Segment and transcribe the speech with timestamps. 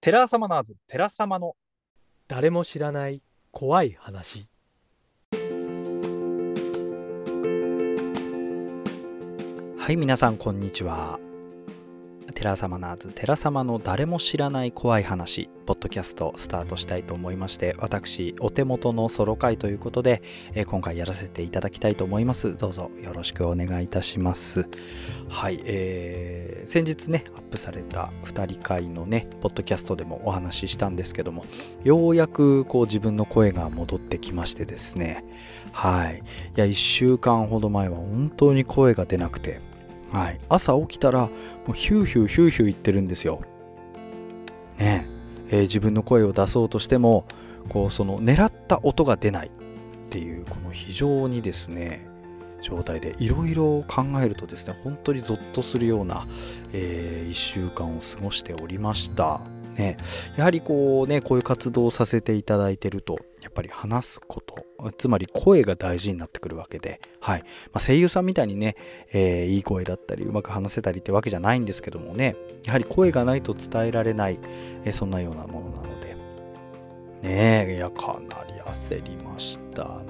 [0.00, 1.56] テラサマナーズ、テラ様の
[2.28, 4.48] 誰も知らない怖い話
[9.78, 11.18] はい、皆さん、こんにちは。
[12.36, 20.22] テラサマナーズ、テラ様の誰も知らない怖い話、ポッドキャストスタートしたいと思いまして、私、お手元のソロ会ということで、
[20.66, 22.58] 今回やらせていただきたいと思います。
[22.58, 24.68] どうぞよろしくお願いいたします。
[25.30, 31.46] はい、えー先日ね、アップされた2人会のね、ポッドキャストでもお話ししたんですけども、
[31.84, 35.24] ようやくこう自分の声が戻ってきましてですね、
[35.72, 36.22] はい。
[36.54, 39.62] いや、1週間ほど前は本当に声が出なくて、
[40.12, 40.40] はい。
[40.48, 41.30] 朝起きたら、も
[41.70, 43.40] うヒューヒューヒューヒュー言ってるんですよ。
[44.78, 45.06] ね
[45.50, 47.26] ええー自分の声を出そうとしても、
[47.68, 49.50] こう、その狙った音が出ないっ
[50.10, 52.06] ていう、この非常にですね、
[52.62, 56.26] 状態でいろいろ考えるとですね、本当にゾッとするような、
[56.72, 59.40] え1週間を過ごしておりました。
[59.76, 59.98] ね、
[60.36, 64.66] やはりこうね、こういう活動をさせていただいてると、やっぱり話すこと、
[64.98, 67.42] つまり声が大事になってくるわけで、はい。
[67.42, 68.74] まあ、声優さんみたいにね、
[69.12, 72.34] えーいい声だったり、うまく話せたりってわけじゃないんですけどもね、
[72.66, 74.40] やはり声がないと伝えられない、
[74.84, 76.16] えーそんなようなものなので、
[77.22, 79.84] ねえ、いや、かなり焦りました。
[79.84, 80.02] あの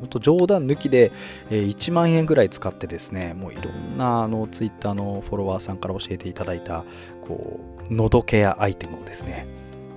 [0.00, 1.12] 本当冗談抜きで、
[1.50, 6.86] えー1万円ぐらい使ってですね、もういろんなあのツイッターのフォロワーさんから教えていただいた、
[7.28, 9.46] こう、喉ケアアイテムをですね、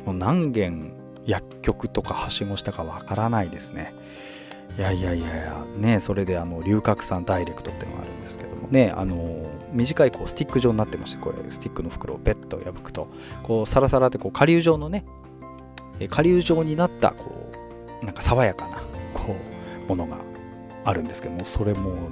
[0.05, 3.93] もう何件薬局とかはしごしたかわからないですね。
[4.77, 8.67] いやいやいやいや、ね、それであの、龍角散ダイレクトっていうのがあるんですけども。
[8.67, 13.07] ね、あの、短いこうスティック状になってまして、これ、スティックの袋をペッと破くと、
[13.43, 15.05] こう、サラサラってこう、顆粒状のね、
[15.99, 17.49] えー顆粒状になった、こ
[18.01, 18.77] う、なんか爽やかな、
[19.13, 19.35] こ
[19.85, 20.17] う、ものが
[20.83, 22.09] あるんですけども、それも、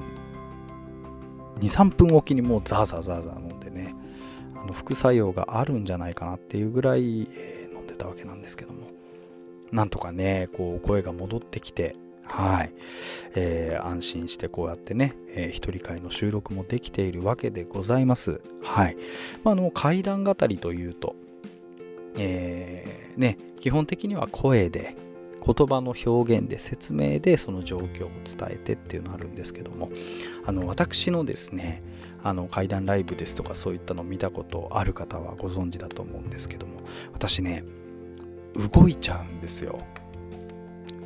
[1.59, 3.93] 2、3分おきにもうザーザーザーザー飲んでね、
[4.55, 8.92] あの副作用があるんじゃないかなっていうぐらい、えー飲んでたわけなんですけども。
[9.73, 12.73] なんとかねこう声が戻ってきてはい、
[13.35, 18.41] えー安心してこうやってね、えー一人会の収録もできているわけでございます。
[18.61, 18.97] はい、
[19.43, 21.15] まあ、あの怪談語りというと
[22.17, 24.95] えーね基本的には声で
[25.45, 29.89] 言葉の表現で説明でその状況を伝えてっていうのあるんですけども
[30.45, 31.83] あの私のですね
[32.23, 36.79] あの怪談ライブですとかそういったのを見たことある方はご存知だと思うんですけども
[37.11, 37.65] 私ね
[38.73, 39.79] 動いちゃうんですよ。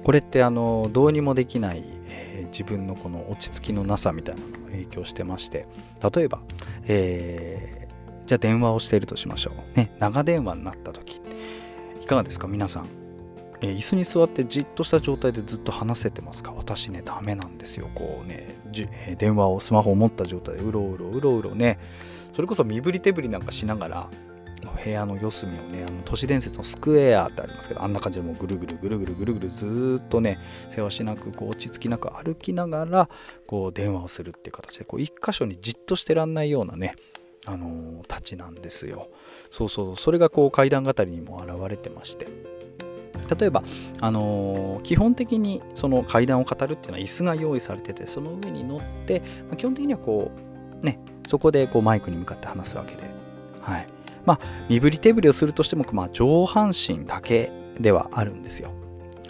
[0.03, 5.67] これってあのどうにもできない、えー自分のこの落ち着きのなさみたいなのが影響してまして。
[6.15, 6.39] 例えば、
[6.85, 7.87] えー
[8.25, 9.77] じゃあ電話をしているとしましょう。
[9.77, 11.21] ね長電話になった時。
[12.01, 12.87] いかがですか皆さん。
[13.61, 16.53] えー椅子に座ってじっとした状態でずっと話せてますか？
[16.55, 17.89] 私ねダメなんですよ。
[17.95, 21.79] こうねじえ電話をスマホを持った状態でうろうろうろうろね。
[22.33, 24.09] それこそ身振り手振りなんかしながら
[24.61, 33.09] 部屋の四隅をねあの都市伝説のスクエアってありますけどあんな感じでもうぐるぐるぐるぐるぐるぐるずっとねせわしなくこう落ち着きなく歩きながら
[33.45, 36.95] こう電話をするっていう形でこう一箇所にじっとしてらんないようなね
[37.45, 39.09] あのーたちなんですよ。
[39.51, 42.27] そうそうそれがこう階段語りにも現れてまして。
[43.37, 43.63] 例えば、
[43.99, 50.31] あのー基本的にその階段を語るっていうのは椅子が用意されててその上に乗って、まあ基本的にはこ
[50.81, 53.03] うねそこでこうマイクに向かって話すわけで。
[53.61, 53.96] はい。
[54.27, 54.39] まあ
[54.69, 57.49] 身振り手振りをするとしても、まあ、上半身だけ
[57.79, 58.71] ではあるんですよ。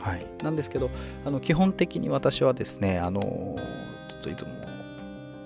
[0.01, 0.25] はい。
[0.43, 0.89] なんですけど
[1.23, 4.51] あの基本的に私はですねあのちょっといつも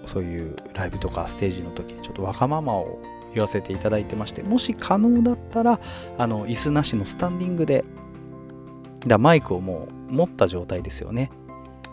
[0.06, 3.00] そういうライブとかステージの時にちょっとわがままを
[3.34, 5.80] 言わせていただいてましてもし可能だったら
[6.18, 7.84] あの椅子なしのスタンディングで
[9.06, 11.32] だマイクをもう持った状態ですよね。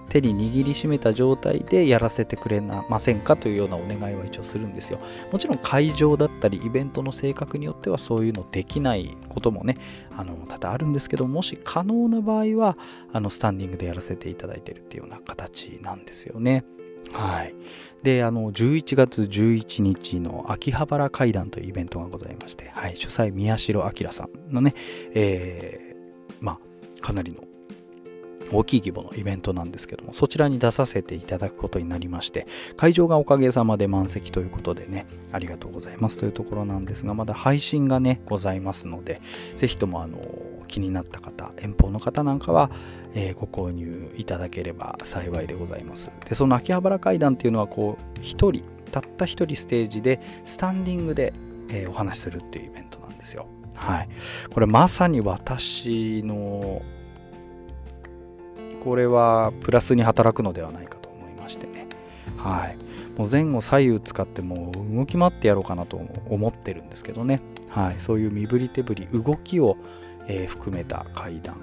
[0.09, 4.99] 手に握りしめた状態でやらせてくれませんかというようなお願いは一応するんですよ。
[5.33, 9.77] もちろん会場だったりイベントの性格によってはそういうのできないこともね
[10.17, 12.77] あの多々あるんですけどもし可能な場合は
[13.13, 16.65] あのスタンディングでやらせていただいてるっていうような形なんですよね。
[17.13, 17.55] はい。
[18.03, 24.75] であの11月11日の秋葉原会談というイベントがございまして、はい、主催宮代明さんのね、
[25.15, 25.89] えー
[26.41, 26.59] まあ
[27.01, 27.48] かなりの
[28.53, 32.47] 大きい規模のイベントなんですけどもそちらに出させていただくことになりまして
[32.77, 39.21] 会場がおかげさまで満席ということでねありがとうございますというところなんですがまだ配信がねございますので
[39.57, 40.19] ぜひともあの
[40.69, 42.71] 気になった方遠方の方なんかは、
[43.15, 46.11] えーご購入いただければ幸いでございます。
[46.29, 48.63] でその秋葉原会談っていうのはこう一人
[48.93, 51.33] たった一人ステージでスタンディングで、
[51.71, 53.47] えーお話しするっていうイベントなんですよ。
[53.75, 54.09] はい。
[54.53, 56.83] これまさに私の
[58.89, 61.87] これはプラスに働くのではないかと思いましてね。
[62.39, 62.79] はい。
[63.19, 66.01] もう前後左右使ってもう動き回ってやろうかなと
[66.31, 67.43] 思ってるんですけどね。
[67.69, 69.77] はい、そういう身振り手振り動きを、
[70.27, 71.57] えー、含めた階段。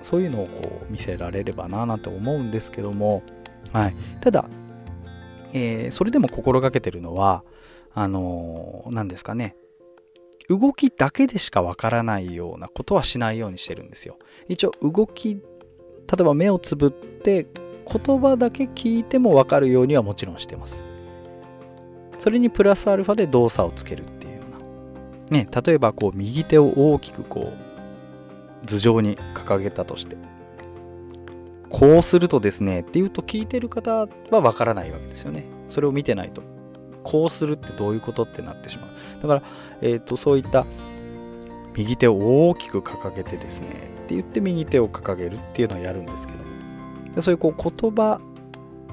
[0.00, 3.22] そういうのをこう見せられればななんて思うんですけども、
[3.70, 4.46] はい、ただ、
[5.52, 7.44] えー、それでも心がけてるのは
[7.92, 9.54] あの何、ですかね。
[10.48, 14.18] 動きだけでしかわからないようなことはしないようにしてるんですよ。
[14.48, 15.40] 一応動き
[16.10, 17.46] 例えば目をつぶって
[17.86, 20.86] 言葉だけ聞いても分かるようにはもちろんしてます。
[22.18, 25.38] それにプラスアルファで動作をつけるっていうような。
[25.38, 27.52] ね、例えばこう右手を大きくこ
[28.62, 30.16] う頭上に掲げたとして。
[31.68, 35.46] こうするとですねっていうと聞いてる方は分からないわけですよね。
[35.66, 36.42] それを見てないと。
[37.02, 39.22] こうするってどういうことってなってしまう。
[39.22, 39.42] だから、
[39.80, 40.66] えーと、そういった
[41.74, 46.32] 右手を大きく掲げてですねって言って右手を掲げるっていうのをやるんですけ
[47.14, 48.20] どそういうこう言葉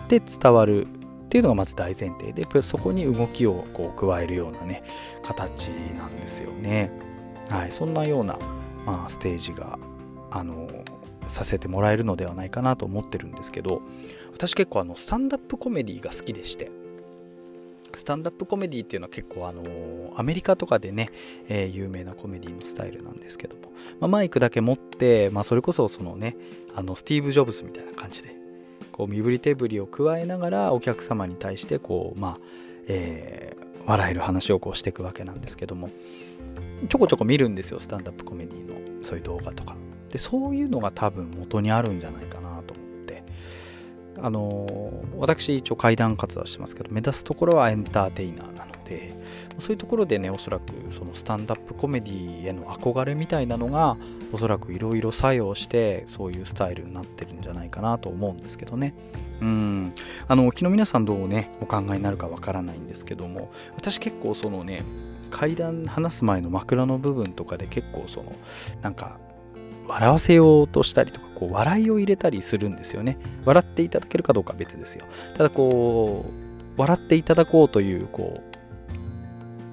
[0.07, 4.83] で伝わるっていうのがまず大前提でそこに動きをこう加えるようなね
[5.23, 5.67] 形
[5.97, 6.91] なんですよね。
[7.49, 8.37] はい、そんなような、
[8.85, 9.77] まあ、ステージが
[10.31, 10.67] あの
[11.27, 13.81] させてもらえるのではないかなと思ってるんですけど
[14.33, 16.71] 私結構あのスタンダップコメディが好きでして
[17.95, 19.63] スタンダップコメディっていうのは結構あの
[20.15, 21.09] アメリカとかでね、
[21.47, 26.35] えー、有名なコメディのスタイルなんですけども、まあ、マイクだけ持って、まあ、それこそそのね
[26.75, 28.35] あのスティーブ・ジョブズみたいな感じで
[28.91, 32.37] こう身振り手振りを加えながらお客様に対してこうまあ、
[32.87, 35.89] えー、笑える話をこうしていくわけなんですけども
[36.87, 39.75] ちょこちょこ見るんですよスタンダップコメディのそういう動画とか。
[40.09, 42.48] でそういうのが多分元にあるんじゃないかな
[44.21, 49.15] あの私一応怪談活動してますけど目指すところはエンターテイナーなので
[49.59, 53.97] そういうところでねおそらくそのスタンダップコメディへの憧れみたいなのが
[54.31, 58.93] おそらくいろいろ作用してそういうスタイルになってるんじゃないかなと思うんですけどね。
[59.41, 59.93] うん。
[60.27, 64.83] あの昨日皆さんどうねお考えになるかわからないんですけども私結構そのね
[65.31, 68.33] 階段話す前の枕の部分とかで結構その
[68.81, 69.17] なんか
[69.89, 73.17] 笑わせようとしたりとかこう笑いを入れたりするんですよね。
[73.43, 75.05] 笑っていただけるかどうかは別ですよ。
[75.35, 78.57] ただこう笑っていただこうというこう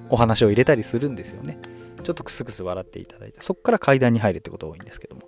[0.09, 1.59] お話を入れたりするんですよね。
[2.03, 5.23] ちょっとクスクス笑っていただいてそこから階段に入るってことが多いんですけども。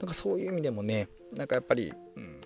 [0.00, 2.40] なんかそういう意味でもねなんかやっぱり、うん、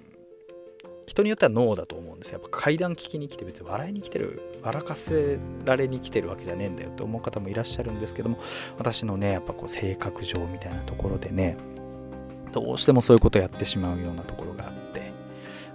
[1.06, 2.41] 人によってはノーだと思うんですよ。
[2.41, 8.39] やっぱ階段聞きに来て別に笑いに来てる笑かせられに来てるわけじゃねえんだよって思う方もいらっしゃるんですけども
[8.77, 11.56] 私のねやっぱこう性格上みたいなところでね
[12.61, 15.13] どうしてもそういうことやってしまうようなところがあって。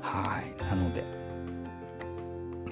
[0.02, 0.64] はい。
[0.66, 1.04] なので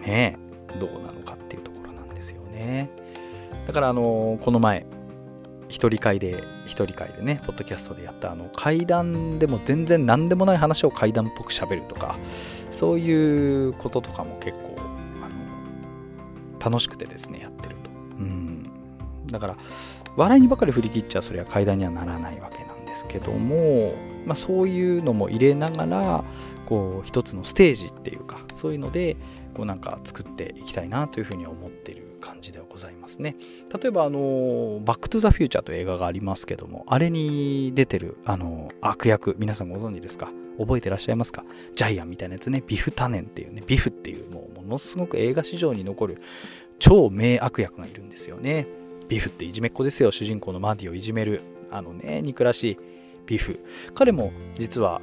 [0.01, 0.37] ね
[0.75, 2.89] えどうなのかっていうところなんですよね。
[3.67, 4.85] だからあのこの前
[5.69, 12.17] 一人会で一人会でねポッドキャストでやったあの階段でも全然何でもない話を階段っぽく喋るとか
[12.69, 14.75] そういうこととかも結構
[15.23, 15.29] あ
[16.59, 17.89] の楽しくてですねやってると。
[18.19, 18.63] うん。
[19.27, 19.57] だから
[20.17, 22.60] 笑いにばかり振り切っちゃそれは階段にはならないわけ
[22.91, 23.93] ですけども、
[24.25, 26.25] まあ、そういうのも入れながら
[26.65, 29.15] こう一つのステージっていうかそういうので
[29.53, 33.37] こうなんか作っていきたいなというふうに思っている感じではございますね。
[33.81, 40.29] 例えばあのバックトゥザフューチャーという映画がありますけどもあれに出てるあの悪役皆さんご存知ですか？
[40.59, 41.45] 覚えてらっしゃいますか？
[41.73, 42.61] ジャイアンみたいなやつね。
[42.67, 43.63] ビフタネンっていうね。
[43.65, 46.21] ビフっていうもうものすごく映画史上に残る
[46.77, 48.67] 超名悪役がいるんですよね。
[49.09, 50.11] ビフっていじめっ子ですよ。
[50.11, 51.41] 主人公のマディをいじめる。
[51.71, 52.77] あのね憎らしい
[53.25, 53.59] ビフ。
[53.95, 55.01] 彼も実は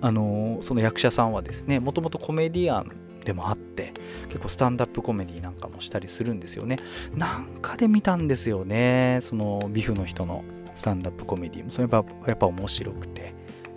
[0.00, 2.92] あのその役者さんはですねもともとコメディアン
[3.24, 3.92] でもあって
[4.28, 6.78] 結構スタンダップコメディなんかもしたりするんですよね。
[7.14, 11.70] なんかで見たんですよねそのビフの人のスタンダップコメディも。
[11.70, 13.34] それやっぱやっぱ面白くて。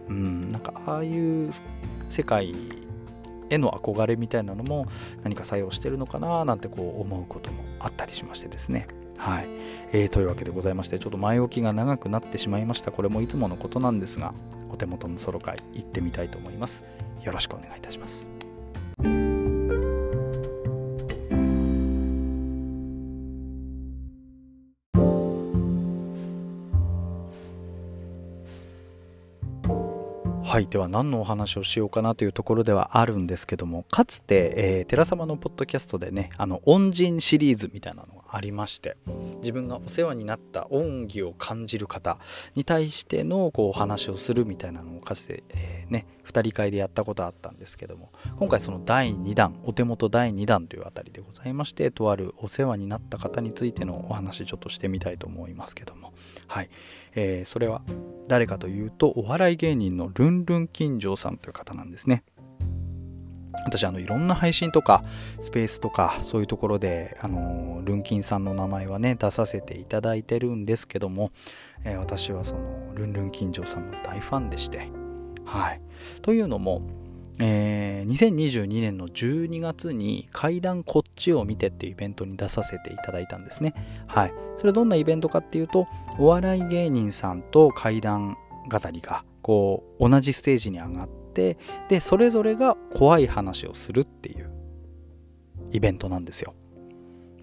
[0.09, 1.53] うんなんかああいう
[2.09, 2.53] 世界
[3.49, 4.87] への憧れみたいなのも
[5.23, 8.87] 何か作用してるのかななんてこう思うこともあったりしましてですね。
[9.21, 9.47] はい、
[9.91, 12.91] えー、というわけでございましてちょっと前置きが長くなってしまいました。
[12.91, 14.33] これもいつものことなんですが
[14.71, 16.83] お手元のソロ会行ってみたいと思います。
[17.21, 18.31] よろしくお願いいたします。
[30.43, 30.67] はい。
[30.67, 38.97] では何のお話をしようかなというところではあるんですけどもかつて、えー、寺様のポッドキャストでねあの恩人シリーズみたいなのがありまして
[39.37, 42.19] 自分がお世話になった恩義を感じる方
[42.55, 56.13] に対してのこうお話をするみたいなのをかつて、えー、ね2人会でやったことあったんですけども今回その第2弾お手元第2弾というあたりでございましてとあるお世話になった方についてのお話ちょっとしてみたいと思いますけども
[56.47, 56.69] はい
[57.13, 57.81] えー、それは
[58.27, 62.23] 誰かというとお笑い芸人のルンルン金城さんという方なんですね。
[63.65, 65.03] 私あのいろんな配信とか
[65.39, 71.31] スペースとかそういうところであのルンキンさんの名前はね出させていただいてるんですけども、
[71.83, 74.89] えー、私はそのルンルン金城さんの大ファンでして
[75.45, 75.81] はい。
[76.21, 76.81] というのも、
[77.39, 83.73] えー、2022年の12月に階段こっちを見てっていうイベントに出させていただいたんですね。
[84.07, 84.33] はい。
[84.57, 85.87] それはどんなイベントかっていうと
[86.17, 88.37] お笑い芸人さんと階段
[88.69, 91.57] 語りがこう同じステージに上がってって
[91.89, 94.51] でそれぞれが怖い話をするっていう
[95.71, 96.53] イベントなんですよ。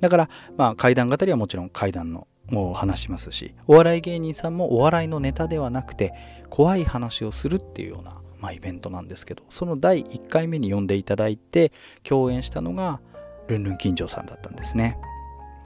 [0.00, 6.14] だからまあ怪談語りはもちろん怪談のを話しますしお笑い芸人さんもお笑いのネタではなくて
[6.49, 11.73] 怖い話をするっていうような、まあ、イベントなんですけどその第1回目に呼んでいただいて
[12.04, 13.00] 共演したのが
[13.49, 14.99] ルンルン金城さんだったんですね。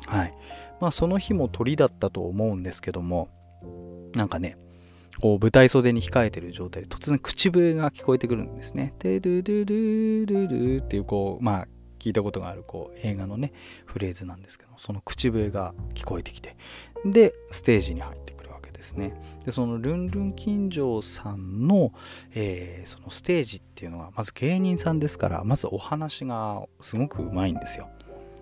[0.06, 0.34] はい。
[0.80, 3.28] まあその日も鳥だったと思うんですけども
[4.14, 4.56] なんかね
[5.20, 8.94] こう舞台袖に控えてる状態で突然口笛が聞こえてくるんですね。
[8.98, 13.52] でドゥドゥドゥドゥドゥっていうこうまあ聞いたことがあるこう映画のね
[13.86, 16.56] フレーズなんですけどその口笛が聞こえてきて
[17.04, 19.14] でステージに入ってくるわけですね。
[19.44, 21.92] でそのルンルン金城さんの、
[22.34, 27.88] えー、そのステージっていうのはまず芸人さんですからまずお話がすごくうまいんですよ。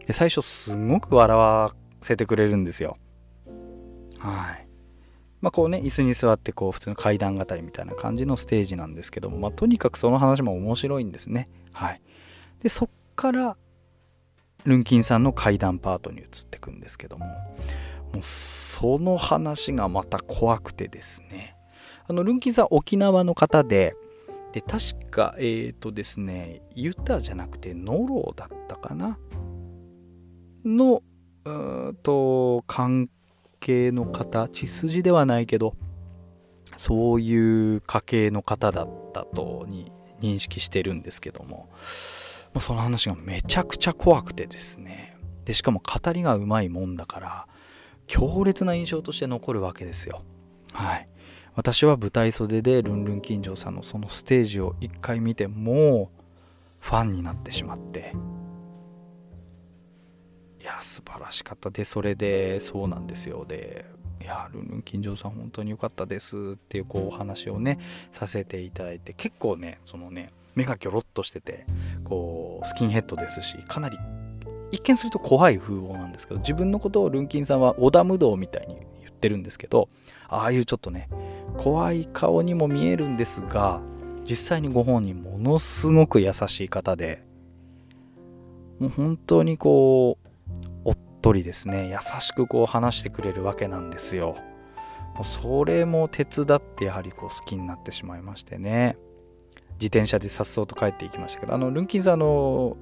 [0.07, 2.97] で最初すごく笑わせてくれるんですよ。
[4.19, 4.70] はい。
[5.41, 11.49] まあこうね、椅子に座ってこう普通の階段語りみたいな感じのステージなんですけども、まあとにかくその話も面白いんですね。
[11.73, 12.03] はい。
[12.63, 13.57] で、そっから、
[14.65, 21.57] ルンキンさんの階段パートに移っていくんですけども、もうその話がまた怖くてですね。
[22.07, 23.95] あの、ルンキンさん沖縄の方で、
[24.53, 29.19] で、確か、えっ、ー、とですね、ユタじゃなくてノロだったかな？
[30.65, 31.03] の、
[31.45, 33.09] うと、関
[33.61, 35.75] 系の方血筋ではないけど
[36.77, 41.69] そういう家系の方だったとに認識してるんですけども
[42.59, 45.17] その話がめちゃくちゃ怖くてですね。
[45.45, 47.47] でしかも語りがうまいもんだから
[48.07, 50.23] 強烈な印象として残るわけですよ。
[50.73, 51.09] はい。
[51.55, 56.21] 私は舞台袖でルンルン金城さんのそのステージを一回見てもう
[56.81, 58.15] ファンになってしまって
[60.71, 61.71] や素晴らしかった。
[61.71, 63.45] でそれでそうなんですよ。
[63.47, 63.85] で
[64.21, 67.79] いやルンルン金城さん本当に良かったですっていうこうお話をね
[68.13, 71.65] させていただいて結構ねそのね目がギョロッとしてて
[72.05, 73.99] こうスキンヘッドですしかなり
[74.73, 79.89] 一見すると怖い風貌なんですけど自分のことをルンキンさんは織田無道みたいに言ってるんですけど
[80.29, 81.09] ああいうちょっとね
[81.57, 83.81] 怖い顔にも見えるんですが
[84.29, 87.25] 実際にご本人ものすごく優しい方で
[88.79, 90.30] もう本当にこう
[91.21, 94.37] とりですね優しくこう話してくれるわけなんですよ。
[95.15, 98.97] もうそれも手伝ってやはりこう好きになってしまいましてね。
[99.75, 102.77] 自転車でさっそうと帰っていきましたけどあのルンキンさんの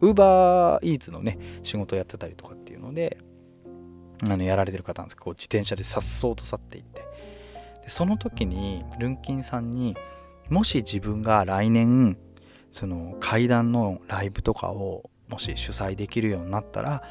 [0.00, 3.18] ウーバーイーツのね仕事やってたりとかっていうので
[4.22, 7.02] あのやられてる方なんですけどこう自転車でさっそうと去っていって。
[7.82, 9.96] でその時にルンキンさんに
[10.50, 12.16] もし自分が来年
[12.70, 17.02] その階段のライブとかをもし主催できるようになったら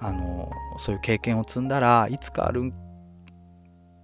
[0.00, 2.72] あのそういう経験を積んだらいつかある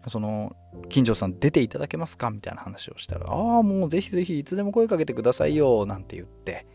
[0.08, 0.54] その
[0.88, 6.66] 金城さん出ていただけますかみたいな話をしたらああもうぜひぜひいつでも声かけてくださいよなんて言って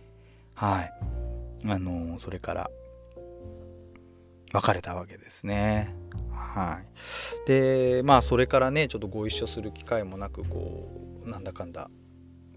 [0.59, 0.93] はい。
[1.65, 2.69] あのそれから
[4.51, 5.95] 別れたわけですね。
[6.31, 6.81] は
[7.45, 7.48] い。
[7.48, 10.89] でまあそれからねちょっとご一緒する機会もなくこ
[11.25, 11.89] うなんだかんだ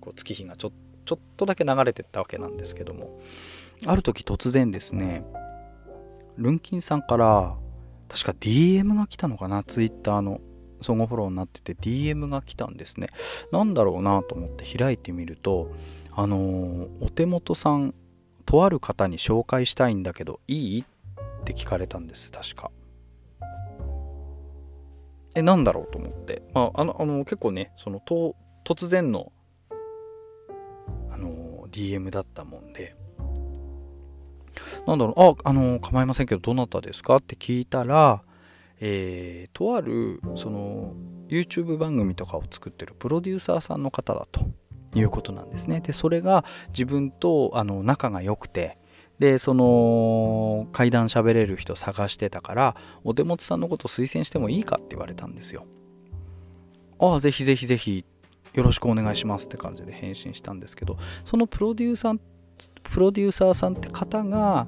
[0.00, 0.72] こう月日がちょ
[1.04, 3.20] ちょっとだけ流れてったわけなんですけども。
[3.86, 5.24] ある時突然ですね
[6.36, 7.56] ルンキンさんから
[8.08, 10.40] 確か DM が来たのかな Twitter の
[10.82, 13.08] 相互フォローになってて DM が来たんですね。
[13.52, 15.70] なんだろうなと思って開いてみると
[16.10, 17.94] あのー、お手元さん
[18.44, 20.80] とある方に紹介したいんだけどいい？
[20.82, 20.84] っ
[21.44, 22.70] て聞かれたんです確か。
[25.34, 29.32] えなんだろうと思って、まあ、あのあの結構ねそのと突然の
[31.10, 32.94] あの DM だったもんで。
[34.86, 37.16] なんだろう、あ、あの、構いませんけど、どなたですか？
[37.16, 38.22] って聞いたら、
[38.80, 40.94] えー、とある、その、
[41.28, 44.40] YouTube 番組とかを作ってるプロデューサーさんの方だと
[44.94, 45.80] いうことなんですね。
[45.80, 48.78] で、それが自分とあの仲が良くて、
[49.18, 55.66] で、その、階段喋れる人探してたから、お手持ちさんのこと推薦してもいいかって言われたんですよ。
[56.98, 58.04] ああ、ぜひぜひぜひ、
[58.52, 62.18] よろしくお願いしますって感じで返信したんですけど、そのプロデューサー
[62.82, 64.66] プロデューサーさんって方が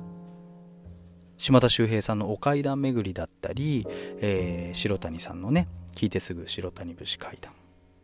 [1.37, 3.87] 島田秀平さんの「お階段巡り」だったり、
[4.21, 7.53] えー、白谷さんのね聞いてすぐ白谷節階段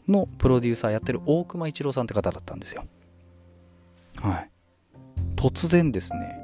[0.09, 2.85] のプロデューサーやってる大隈一郎さんって方だったんですよ。
[4.17, 4.51] はい。
[5.37, 6.39] 突然ですね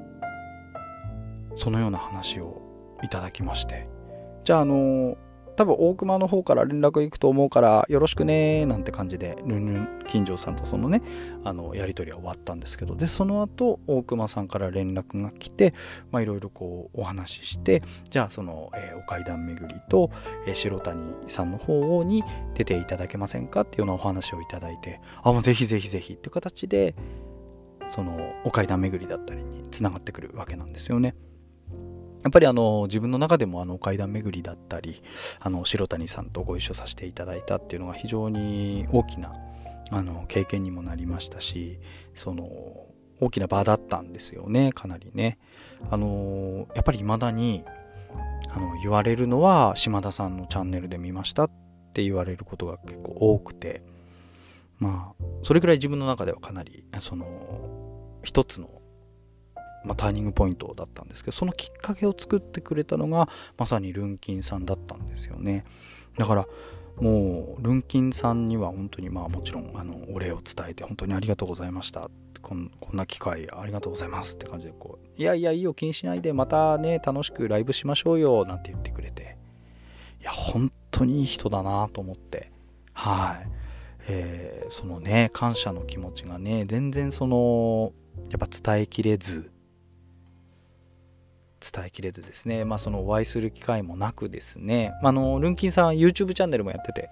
[1.56, 2.62] そのような話を
[3.02, 3.88] いただきまして
[4.44, 5.16] じゃああの
[5.56, 11.02] 多分大熊の方から連絡行くと思うからよろしくねなんて感じでルンルン金城さんとそのね
[11.44, 15.74] あのやり取りは終わったんですけどでその後大熊さんから連絡が来て
[16.12, 20.10] いろいろこうお話ししてじゃあその、えー、お階段巡りと、
[20.46, 22.22] えー、白谷さんの方に
[22.54, 26.94] 出ていただけませんかっていうようなお話をいただいてあもうぜひぜひぜひっていう形で
[27.88, 31.14] そのお階段巡りだったりにつながってくるわけなんですよね。
[32.26, 35.00] やっぱりあの自分の中でもあの階段巡りだったり
[35.38, 39.32] あの白谷さんとご一緒させていただいたっていうのが非常に大きな
[39.92, 41.78] あの経験にもなりましたし
[42.16, 42.48] その
[43.20, 45.38] 大きな場だったんですよねかなりね。
[45.88, 47.62] あのやっぱり未だに
[48.50, 51.50] あの言われるのは島田さんのチャンネルで見ましたっ
[51.94, 53.82] て言われることが結構多くて
[54.80, 58.82] まあそれぐらい自分の中ではかなりその一つの
[59.86, 65.64] まあ、ターニングポイントだったんですけどそのきっかけを作ってくれたのがまさにルンキンさんだったんですよね。
[66.18, 66.46] だから
[67.00, 72.10] もうルンキンさんには本当にまあもちろんあのお礼を伝えて本当にありがとうございました。
[72.42, 74.36] こんこんな機会ありがとうございます。
[74.36, 79.36] って感じでこういやいやいいよ気にしないでまたね楽しくライブしましょうよなんて言ってくれて。
[80.20, 82.50] いや本当にいい人だなと思って。
[82.92, 83.48] はい、
[84.08, 87.92] えー、そのね感謝の気持ちがね全然その
[88.30, 89.52] やっぱ伝えきれず
[91.70, 97.10] 伝えきれずですね、まあ、そのお会いする機会もなくですね、まあのルンキンさんは YouTube チャンネルもやってて、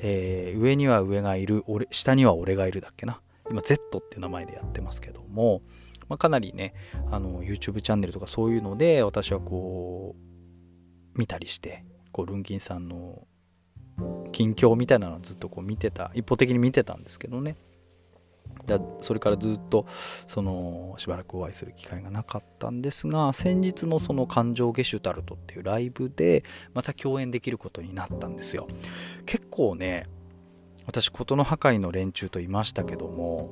[0.00, 3.20] えー、上には上がいる俺、下には俺がいるだっけな。
[3.50, 5.62] 今 Z っていう名前でやってますけども、
[6.08, 6.74] まあ、かなりね、
[7.10, 13.26] あの YouTube チャンネルとかそういうので私はこう見たりして、こうルンキンさんの
[14.32, 17.56] 近況みたいなのをずっとこう見てた、一方的に見てたんですけどね。
[18.66, 19.86] だそれからずっと
[20.26, 28.68] そのしばらくお会いする機会がなかったんですが先日のその感情ゲシュタルトっていうライブでまた共演できることになったんですよ。
[29.26, 30.06] 結構ね
[30.86, 33.50] 私琴の破壊の連中といましたけども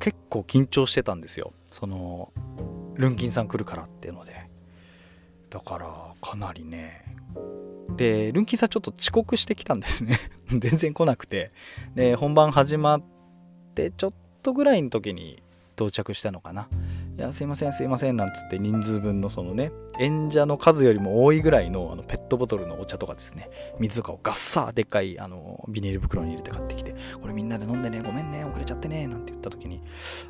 [0.00, 1.52] 結構緊張してたんですよ。
[1.70, 2.32] その
[2.94, 4.46] ルンキンさん来るからっていうので。
[5.48, 5.86] だから
[6.20, 7.04] かなりね。
[7.96, 10.18] でルンキンさんちょっと遅刻してきたんですね。
[10.48, 11.52] 全然来なくて。
[11.94, 13.15] で本番始まって
[13.76, 14.12] てちょっ
[14.42, 15.42] とぐらいの時に
[15.76, 16.68] 到着したのかな。
[17.18, 29.82] いや、すいません、すいません、なんつって人数分のそのね、演者の数よりも多いぐらいのあのペットボトルのお茶とかですね、水とかをガッサーでっかいあのビニール袋に入れて買ってきて、これみんなで飲んでね、ごめんね、遅れちゃってね、なんて言った時に、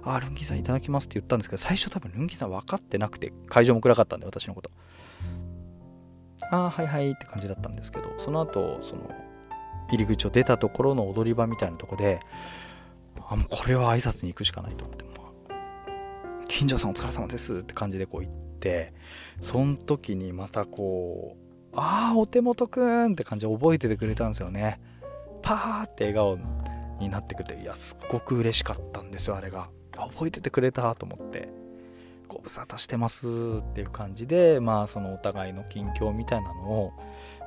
[0.02, 4.70] あー、ルンキーさんいただきますって言ったんですけど、最初多分ルンキーさん分かってなくて、会場も暗かったんで、私のこと。
[6.50, 9.10] あー、はいはいって感じだったんですけど、その後、その、
[9.90, 12.20] 入り口を出たところの踊り場みたいなとこで、
[13.28, 15.16] あもうこれは挨拶に行くしかないと思っても
[16.48, 18.94] 近所さんお疲れ様ですって感じでこう行って
[19.40, 24.80] その時にまたこうああお手元くんって感じで覚えててくれたんですよね。
[25.42, 26.38] パーって笑顔
[26.98, 29.68] になってくれていやすっごく嬉しかったんですよあれが。
[29.92, 31.66] 覚えててくれたと思って。
[32.28, 33.28] ご無沙汰してます
[33.60, 36.92] っていう感じでまあそのお互いの近況みたいなのを、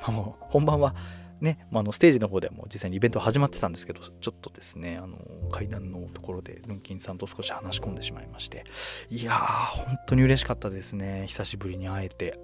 [0.01, 0.95] まあ、もう本番は
[1.41, 5.17] ね、まあ、のステージの方でも実際にイベント始まってたんですけど、ちょっとですね、あの
[5.51, 8.65] 階段のところでルンキンさんと少し話し込んでしまいまして、
[9.09, 12.39] いやー、本当に嬉しかったですね、久しぶりに会えて。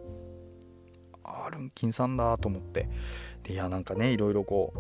[1.24, 2.88] あー、ルンキンさんだと思って。
[3.44, 4.74] で、いや、なんかね、いろいろこ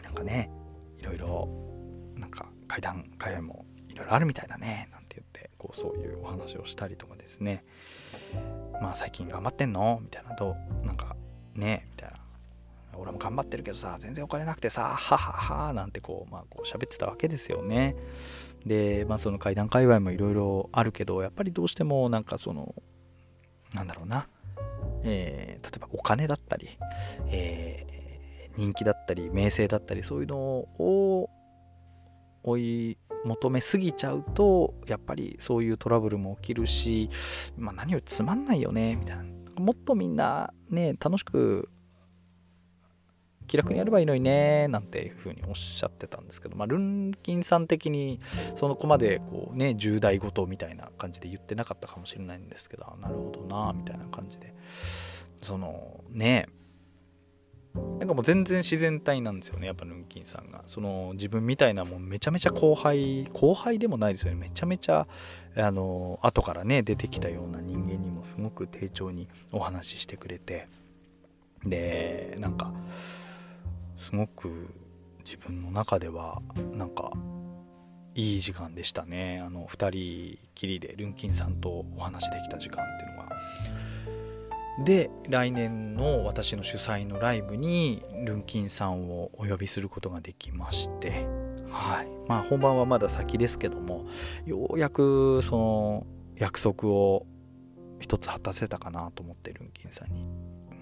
[0.00, 0.50] う、なんかね、
[0.98, 1.48] いろいろ、
[2.16, 7.64] なんか階段、階段もいろいろあるみたいだね、なんて言って、こう、そういうお話をしたりとかですね、
[8.80, 10.00] まあ最近頑張ってんの？
[10.02, 10.34] みたいな。
[10.34, 11.14] と、なんか
[11.54, 12.16] ね、みたいな。
[12.96, 17.96] 俺も頑張ってるけどさ全然お金なくてさはははなんてこうまあこう喋ってたわけですよね。
[18.66, 22.74] でまあその階段界隈もいろいろあるけどやっぱりどうしてもなんかその
[23.74, 24.28] なんだろうな、
[25.02, 26.68] えー、例えばお金だったり、
[27.28, 31.28] えー、人気だったり名声だったりそういうのを
[32.42, 37.08] 追い求めすぎちゃうとやっぱりそういうトラブルも起きるし、
[37.56, 39.24] まあ、何よりつまんないよねみたいな。
[39.56, 41.68] もっとみんなね楽しく
[43.46, 48.20] 気楽にやればいいのにねなんていうふうにおっしゃってたんですけど、まあ、ルンキンさん的に
[48.56, 54.54] その子までこうね重大ごとみたいな感じで言ってなかったかもしれないんですけどなるほどなみたいな感じで。
[55.42, 56.48] そのね。
[57.98, 60.62] なんかもう全然自然体なんですよねやっぱルンキンさんが。
[60.66, 64.38] その自分みたいなもうめちゃめちゃ後輩後輩でもないですよね。
[64.38, 65.08] めちゃめちゃ
[65.56, 70.68] あの後からね出てきたような人間にもすごく丁重にお話ししてくれて。
[71.64, 72.72] でなんか
[74.04, 74.68] すごく
[75.24, 76.42] 自分の中では
[76.74, 77.10] なんか
[78.14, 79.42] いい時間でしたね。
[79.44, 84.84] あの2人きりでルンキンさんとお話できた時間っていうのが。
[84.84, 91.26] で来年の私の主催のライブにルンキンさんをお呼びすることができまして。
[91.70, 92.08] はい。
[92.28, 94.04] まあ本番はまだ先ですけども
[94.44, 97.26] ようやくその約束を
[98.00, 100.26] 一つ果たせたかなと思ってルンキンさんに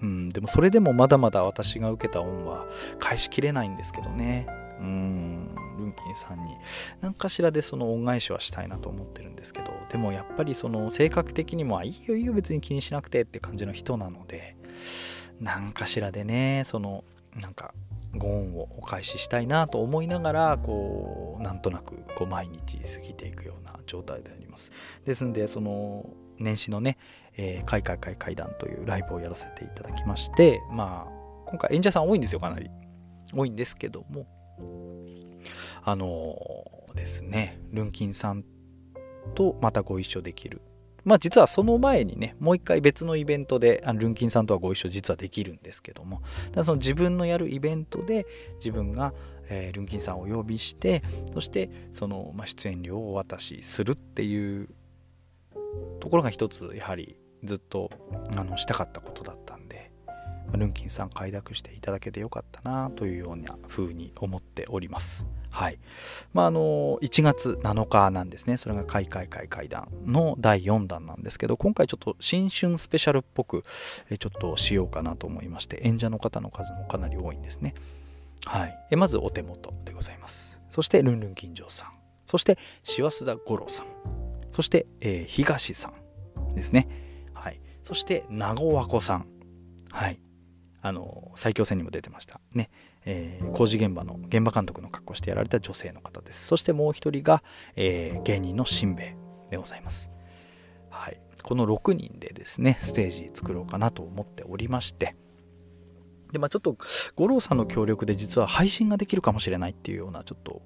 [0.03, 2.67] うん、でもそれでもまだまだ私が受けた恩は
[2.99, 4.45] 返しきれないんですけどね。
[4.79, 6.57] うん、ルンキンさんに
[6.99, 14.57] 何かしらでその恩返しはしたいなと思ってるんですけど、でもやっぱりその性格的にも、あいいよいいよ別に気にしなくてって感じの人なので、
[15.39, 17.05] 何かしらでね、その、
[17.39, 17.73] なんか、
[18.15, 24.71] ご恩をお返ししたいなと思いながら、こう、なんとなくこう毎日過ぎていくような状態であります。
[25.05, 26.97] ですんで、その、年始のね、
[27.37, 32.69] えー、開会会会談というライブをやらせていただきまして、まあ、今回演者さん多いんですよ、かなり。
[33.35, 34.27] 多いんですけども、
[35.83, 38.43] あのー、ですね、ルンキンさん
[39.35, 40.61] とまたご一緒できる。
[41.03, 46.21] まあ実はその前にね、もう一回別のイベントで、あルンキンさんとはご一緒実はできるんですけども、
[46.63, 49.13] その自分のやるイベントで自分が、
[49.49, 51.01] えー、ルンキンさんをお呼びして、
[51.33, 54.69] そしてその、まあ、出演料をお渡しするっていう
[55.99, 57.89] ところが一つやはりずっと
[58.35, 59.91] あのしたかったことだったんで、
[60.57, 65.27] ルンキンさん快諾していただけてよかったなというような風に思っております。
[65.49, 65.77] はい。
[66.33, 68.57] まあ、あの、1月7日なんですね。
[68.57, 73.63] それが開会会会談の第4弾なんですけど、今回ちょっと新春スペシャルっぽく、
[74.19, 77.75] ちょっとしようかなと思いまして、演者の方の数もかなり多いんですね。
[78.45, 78.77] はい。
[78.91, 80.59] えまずお手元でございます。
[80.69, 81.91] そして、ルンルン金城さん。
[82.25, 83.85] そして、師走田五郎さん。
[84.49, 85.91] そして、えー、東さ
[86.51, 87.02] んですね。
[87.83, 89.27] そして名護和子さん。
[89.91, 90.19] はい。
[90.81, 92.41] あの最強戦にも出てました。
[92.53, 92.69] ね、
[93.05, 96.45] えー、工事現場の現場監督の格好してやられた女性の方です。
[96.45, 97.41] そしてもう一人が、
[97.75, 99.15] えー、芸人のしんべヱ
[99.51, 100.11] でございます。
[100.89, 101.21] はい。
[101.41, 105.15] この6人でですねステージ作ろうかなと思っておりまして。
[106.33, 106.77] でまあちょっと
[107.15, 110.61] 五郎さんの協力で実は配信ができるかもしれないっていうようなちょっと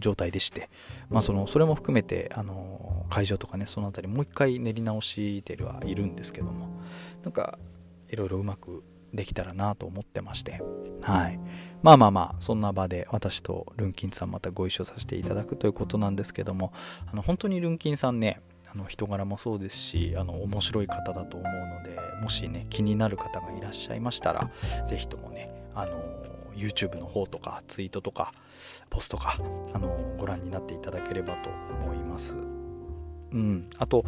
[0.00, 0.68] 状態でして、
[1.08, 6.82] まあ、そのそれも含めてあの会場とかねその辺りもう一回練り直してはいるんですけども。
[7.22, 7.58] なんか
[8.08, 8.82] いろいろうまく
[9.14, 10.60] できたらなと思ってまして。
[11.02, 11.38] はい。
[11.82, 16.72] まあまあまあそんな場で私とルンキンさんまたご一緒させていただくということなんですけども。
[17.10, 18.40] あの本当にルンキンさんね
[18.74, 24.50] あの人柄もそうですしあの面白い方だと思うのでもしね気になる方がいらっしゃいましたら
[24.86, 25.92] 是非ともねあの
[26.54, 28.32] YouTube の方とかツイートとか
[28.88, 29.38] ポストか
[29.74, 31.50] あのご覧になっていただければと
[31.84, 32.34] 思います。
[32.34, 34.04] うん、あと、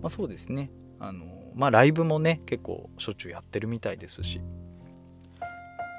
[0.00, 0.70] まあ、そうですね。
[1.00, 4.40] あのまあライブもね結構しょっちゅうやってるみたいですし、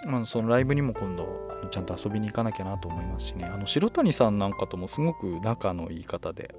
[0.06, 3.46] まあ、そのライブにも今度あのちゃんと遊びに行かなきゃなと思いますしね。
[3.46, 6.56] あの白谷さんなんかともすごく仲のいい方で。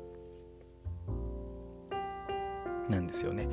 [2.90, 3.48] なんですよね。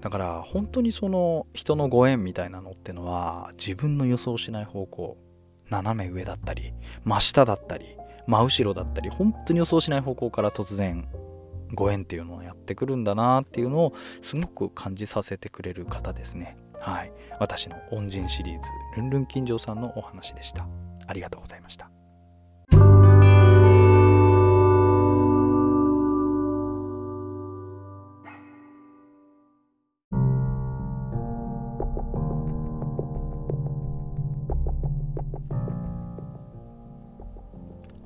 [0.00, 5.16] だから本当にその人のご縁みたいなのってのは自分の予想しない方向
[5.70, 6.72] 斜め上だったり
[7.04, 11.06] 真下だったり真後ろだったり本当に予想しない方向から突然
[11.72, 16.56] ご縁っていうのをやってくるんだなっていうのをすごく感じさせてくれる方ですね。
[16.78, 17.12] はい。
[17.40, 20.66] 私の恩人シリーズルンルン金城さんのお話でした。
[21.06, 21.93] ありがとうございました。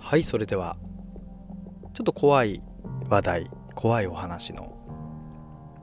[0.08, 0.78] はいそれでは
[1.92, 2.62] ちょっと怖い
[3.10, 4.74] 話題怖いお話の、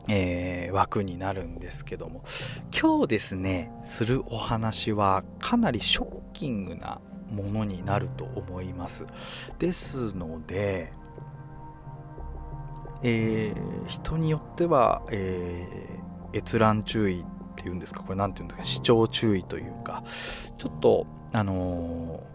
[0.09, 2.23] えー、枠になるんですけども
[2.73, 9.05] 今日ですねするお話はかなりショッキングなものになると思います。
[9.59, 10.91] ですので
[13.03, 17.25] えー、人によっては、えー、閲覧注意っ
[17.57, 20.03] ていうんですかこれ何て言うんですか視聴注意というか
[20.57, 22.34] ちょっとあのー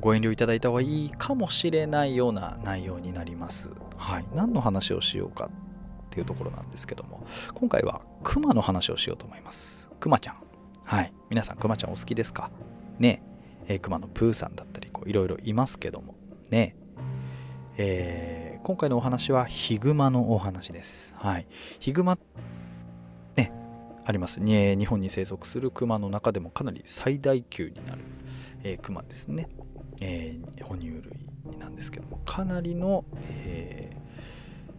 [0.00, 3.70] ご遠慮いただいた方がいいかもしれないような内容になります。
[3.96, 4.24] はい。
[4.34, 9.90] 何の話をしようかっていうところなんですけども、今回はクマの話をしようと思います。
[10.00, 10.36] クマちゃん。
[10.84, 11.12] はい。
[11.30, 12.50] 皆さん、クマちゃんお好きですか？
[12.98, 13.22] ね
[13.66, 16.14] え、ー、クマのプーさんだったり、いろいろいますけども、
[16.50, 16.76] ね
[17.78, 21.16] えー、今回のお話はヒグマのお話です。
[21.18, 21.46] はい。
[21.80, 22.18] ヒグマ、
[23.36, 23.52] ね、
[24.04, 24.76] ありますね。
[24.76, 28.02] 日本に生息するクマの中でもかなり最大級になる、
[28.62, 29.48] えー、クマですね。
[30.00, 33.96] えー、哺乳類なんですけどもかなりの、え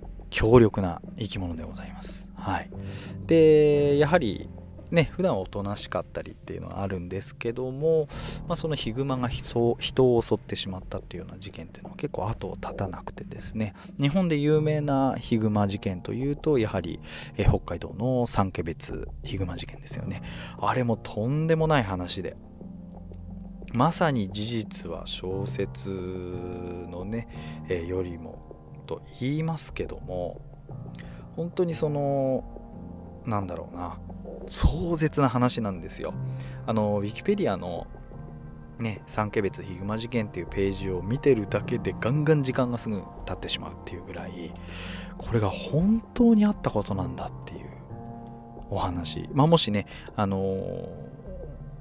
[0.02, 2.32] ー、強力な生き物でございます。
[2.36, 2.70] はい、
[3.26, 4.50] でやはり
[4.92, 8.08] ね普段おとなしかったりっていうのはあるんですけども、
[8.48, 13.74] まあ、そのヒグマが人人を襲ってしまったっていうような事件っていうのは結構後を絶たなくてですね。
[14.00, 17.00] 日本で有名なヒグマ事件というとやはり、
[17.38, 20.22] え北海道の三毛別ヒグマ事件ですよね。
[20.60, 22.38] あれもとんでもない話で
[23.76, 27.28] まさに事実は小説のね、
[27.68, 30.42] えー、よりもと言いますけども
[31.36, 32.44] 本当にその
[33.26, 34.00] なんだろうな
[34.48, 36.14] 壮絶な話なんですよ。
[36.68, 37.88] あのウィキペディアの
[38.80, 44.54] ね三毛別ヒグマ事件っていうページを見てるだけでガンガン時間がすぐ経ってしまうっていうぐらい
[45.18, 47.70] これが本当にあったことなんだっていう
[48.70, 49.28] お話。
[49.34, 50.88] まあもしねあの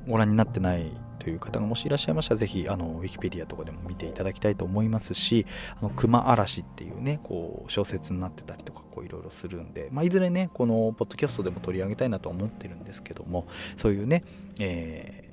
[0.08, 0.90] ご覧になってない
[1.24, 5.46] という方がもしいらっしゃいましたら、ぜひ、あの、ウィキペディアとかでも見ていただきたいと思いますし、
[5.80, 13.46] あの、熊嵐っていうね、こう、小説になってたりとか、こう、いろいろするんで、まあ、いずれね、この、ポッドキャストでも取り上げたいなと思ってるんですけども、
[13.78, 14.22] そういうね、
[14.58, 15.30] え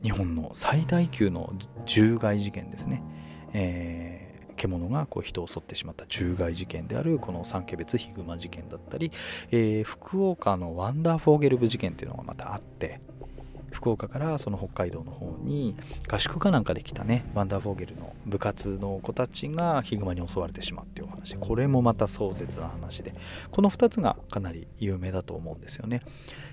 [0.00, 1.52] ー、日本の最大級の
[1.84, 3.02] 獣害事件ですね。
[3.52, 9.12] えー獣がこう人を襲ってしまった獣害事件であるこの三毛別ヒグマ事件だったり、
[9.50, 13.00] えー、福岡のワンダーフォーゲルブ事件っていうのがまたあって
[13.84, 15.76] 福岡からその北海道の方に
[16.10, 21.36] 合宿かなんかで来たねワンダーフォーゲルの部活の子たちがヒグマに襲われてしまうっていうお話。
[21.36, 23.14] これもまた壮絶な話で。
[23.50, 26.00] この2つがかなり有名だと思うんですよね。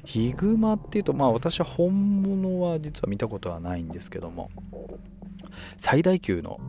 [0.04, 4.50] ヒグマっていうとまあ私は本物は実は見たことはないんですけども
[5.78, 6.60] 最大級の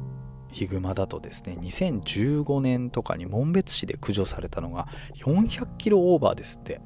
[0.52, 6.80] ヒグマだとですね2015年とかに紋別市で駆除されたのが400キロオーバーですって。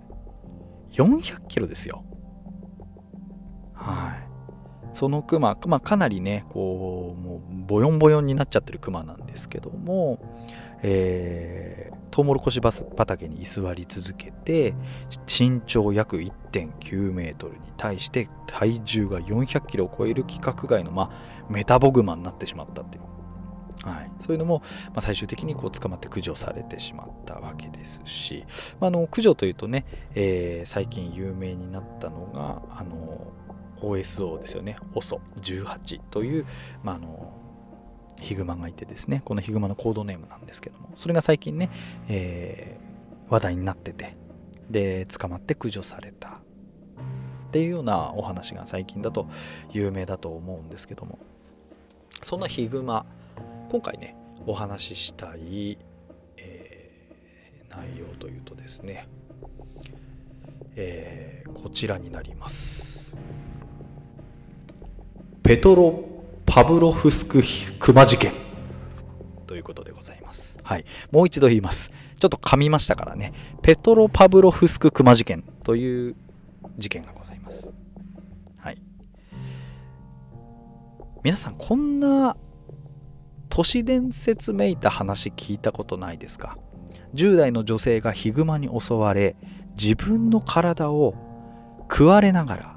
[0.93, 2.07] 400キロですよ。
[3.77, 4.37] はい。
[4.97, 10.19] そのクマ、まあ、かなりねこうもうボヨンボヨンになっちゃってるクマなんですけども、
[10.83, 14.75] えー、トウモロコシ畑に居座り続けて
[15.27, 23.03] 身長約1.9メートルに対して体重が400キロを超える規格外の、まあ、メタボグマになってしまったっていう。
[23.83, 28.45] はい、そういうのも、まあ、最終的にこう捕まって駆除されてしまったわけですし、
[28.81, 29.85] まあ、の駆除というとね、
[30.15, 33.33] えー、最近有名になったのがあの
[33.81, 34.79] OSO ですよね。
[34.95, 36.47] OSO18 という、
[36.83, 37.33] まあ、の
[38.21, 39.23] ヒグマがいてですね。
[39.25, 40.91] このヒグマのコードネームなんですけども。
[40.97, 41.71] それが最近ね、
[42.09, 44.17] えー、話題になってて。
[44.71, 46.29] で捕まって駆除された。
[46.29, 49.29] っていうようなお話が最近だと
[49.71, 51.19] 有名だと思うんですけども。
[52.23, 53.07] そんなヒグマ
[53.69, 55.79] 今回ねお話ししたい、
[56.37, 59.09] えー、内容というとですね、
[60.77, 63.17] えー、こちらになります。
[65.47, 66.05] ペトロ・
[66.45, 67.41] パブロフスク
[67.79, 68.33] 熊事件
[69.47, 70.59] ということでございます。
[70.65, 70.85] はい。
[71.13, 71.93] もう一度言います。
[72.19, 73.33] ちょっと噛みましたからね。
[73.63, 76.17] ペトロ・パブロフスク熊事件という
[76.79, 77.73] 事件がございます。
[78.59, 78.83] はい。
[81.23, 82.37] 皆さん、こんな
[83.49, 86.59] 都市伝説めいた話聞いたことないですか
[87.15, 89.37] ?10 代の女性がヒグマに襲われ、
[89.81, 91.15] 自分の体を
[91.83, 92.76] 食われながら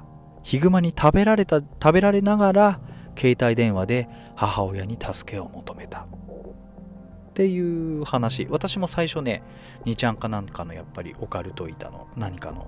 [0.50, 2.80] ヒグマに食べられた食べられながら
[3.16, 6.00] 携帯電話で母親に助けを求めた。
[6.00, 8.48] っていう話。
[8.50, 9.44] 私も最初ね
[9.84, 12.08] 2ちゃんかなんかのやっぱりオカルト板の。
[12.16, 12.66] 何かの、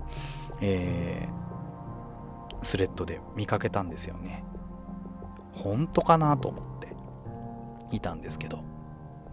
[0.61, 4.45] えー、スレッドで見かけたんですよね。
[5.51, 6.95] 本当かなと思って。
[7.90, 8.61] いたんですけど、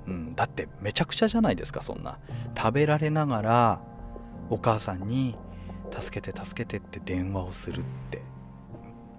[0.07, 2.17] うん、だってめちゃくちゃじゃないですかそんな。
[2.57, 3.81] 食べられながら
[4.49, 5.38] お母さんに
[5.91, 8.38] 助けて助けてって電話をするって。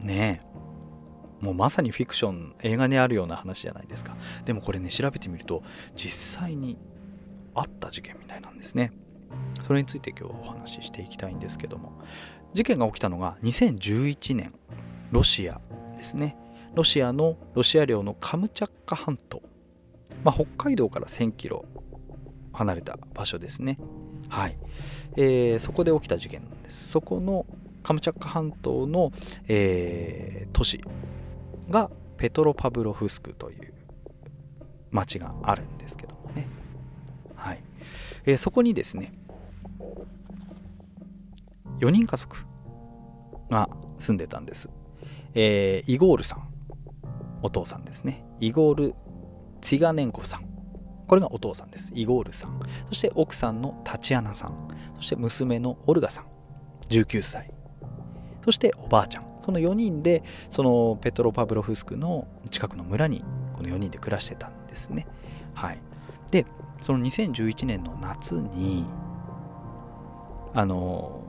[0.02, 0.50] ねえ。
[1.44, 4.16] もうまさにフィクション映画にあるような話じゃないですか。
[4.44, 5.62] でもこれね調べてみると
[5.94, 6.78] 実際に
[7.54, 8.92] あった事件みたいなんですね。
[9.66, 11.92] それについて今日はお話ししていきたいんですけども。
[12.52, 14.52] 事件が起きたのが2011年
[15.12, 15.60] ロシア
[15.96, 16.36] ですね。
[16.74, 19.42] ロシアのロシア領のカムチャッカ半島、
[20.24, 21.64] まあ、北海道から1000キロ
[22.52, 23.78] 離れた場所ですね。
[24.28, 24.56] はい、
[25.16, 26.88] えー、そこで起きた事件なんです。
[26.90, 27.46] そこの
[27.82, 29.12] カムチャッカ半島の、
[29.48, 30.80] えー、都市
[31.68, 33.72] がペトロパブロフスクという
[34.90, 36.48] 町があるんですけどもね、
[37.34, 37.62] はい
[38.26, 39.12] えー、そこにですね
[41.78, 42.44] 4人家族
[43.50, 44.68] が住んでたんです、
[45.34, 46.48] えー、イゴールさん
[47.42, 48.94] お父さんですねイゴール・
[49.62, 50.50] ツィガネンコさん
[51.10, 51.90] これがお父さんです。
[51.96, 52.60] イゴールさん。
[52.86, 54.68] そして奥さんのタチアナさん。
[54.94, 56.26] そして娘のオルガさん。
[56.88, 57.50] 19歳。
[58.44, 59.24] そしておばあちゃん。
[59.44, 63.24] その4人で、そのペトロパブロフスクの近くの村に、
[63.54, 65.06] この4人で暮らしてたんですね。
[65.54, 65.80] はい。
[66.30, 66.46] で、
[66.80, 68.86] その2011年の夏に、
[70.54, 71.20] あの、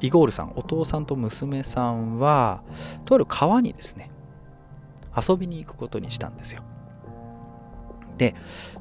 [0.00, 2.62] イゴールさんお父さんと娘さんは
[3.06, 4.10] とある川にですね
[5.16, 6.62] 遊びに行くことにしたんですよ
[8.18, 8.34] で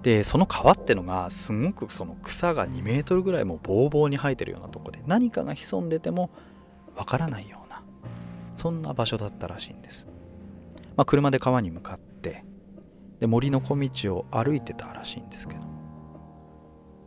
[0.03, 6.29] でその川ってのがすごくその草が2メートルぐらいもボーボーに生えてるようなとこで何かが潜んでても
[6.95, 7.81] わからないような
[8.55, 10.07] そんな場所だったらしいんです、
[10.95, 12.43] まあ、車で川に向かって
[13.19, 15.61] で森の小道を歩いてたらしいんですけど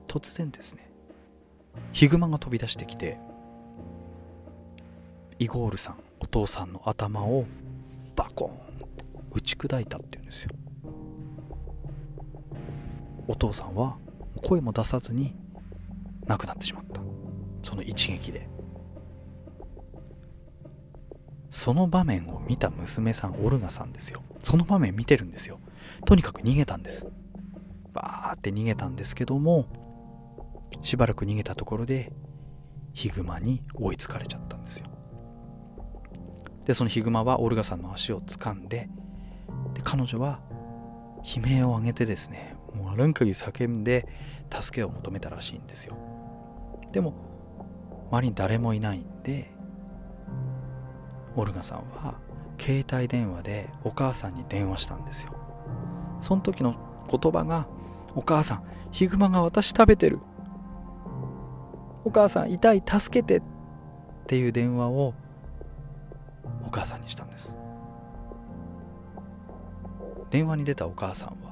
[0.09, 0.91] 突然ですね
[1.93, 3.19] ヒグマが飛び出してきて
[5.39, 7.45] イゴールさんお父さんの頭を
[8.15, 8.67] バコーン
[9.33, 10.51] 打ち砕いたっていうんですよ。
[13.29, 13.97] お父さんは
[14.43, 15.35] 声も出さずに
[16.27, 17.01] 亡くなってしまった。
[17.63, 18.49] その一撃で。
[21.51, 24.23] その場面を見た娘さんオルガさんですよ。
[24.43, 25.59] その場面見てるんですよ。
[26.05, 27.07] とにかく逃げたんです。
[27.97, 29.65] バーって逃げたんですけども
[30.83, 32.13] しばらく逃げたところで
[32.93, 34.87] ヒグマに追いつかれちゃったんですよ。
[36.67, 38.89] でそのヒグマはオルガさんの足を掴んで
[39.75, 40.41] で彼女は
[41.25, 44.07] 悲鳴を上げてですねもうあらん限り叫んで
[44.51, 45.97] 助けを求めたらしいんですよ。
[46.93, 47.15] でも
[48.11, 49.51] 周りに誰もいないんで
[51.35, 52.15] オルガさんは
[52.59, 55.33] 携帯電話でお母さんに電話したんですよ。
[56.21, 56.75] その時の
[57.11, 57.67] 言葉が
[58.15, 60.21] 「お母さんヒグマが私食べてる」
[62.05, 63.43] 「お母さん痛い助けて」っ
[64.27, 65.15] ていう電話を
[66.65, 67.55] お母さんにしたんです。
[70.31, 71.46] 電話に出たお母さんは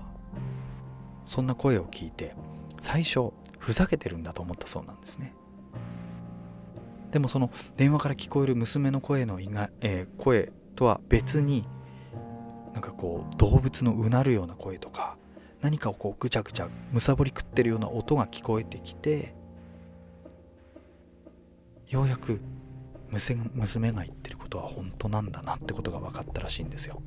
[1.25, 2.35] そんな声を聞いて
[2.81, 5.35] 最初ふざけてるんだと思ったそうなんですね。
[7.11, 11.65] でもその電話から聞こえる娘の声の意外、えー、声とは別に
[12.73, 15.17] なんかこう動物のうなるような声とか
[15.61, 19.35] 何かをこうぐちゃぐちゃむさぼり食ってるような音が聞こえてきて
[21.89, 22.41] ようやく
[23.11, 27.01] 娘が言ってることは本当なんだなってことが分かったらしいんですよ。